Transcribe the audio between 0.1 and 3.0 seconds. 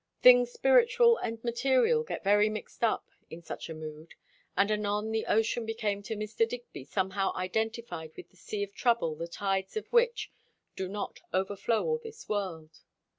Things spiritual and material get very mixed